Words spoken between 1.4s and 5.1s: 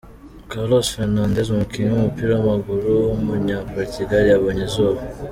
umukinnyi w’umupira w’amaguru w’umunyaportugal yabonye izuba.